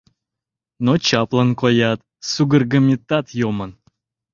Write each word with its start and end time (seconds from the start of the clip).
Но 0.85 0.93
чаплын 1.05 1.49
коят, 1.61 1.99
сугыргыметат 2.31 3.27
йомын. 3.39 3.71